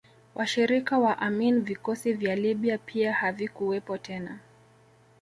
Washirika 0.35 0.97
wa 0.99 1.17
Amin 1.17 1.61
vikosi 1.61 2.13
vya 2.13 2.35
Libya 2.35 2.77
pia 2.77 3.13
havikuwepo 3.13 3.97
tena 3.97 4.39